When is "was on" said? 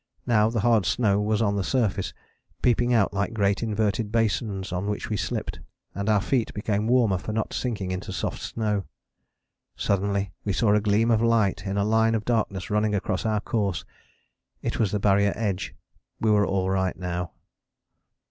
1.21-1.57